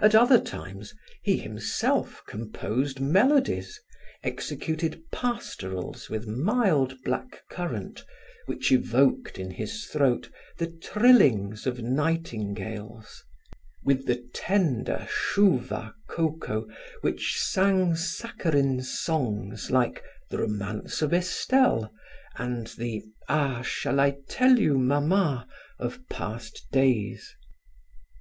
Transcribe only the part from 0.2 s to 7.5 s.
times, he himself composed melodies, executed pastorals with mild black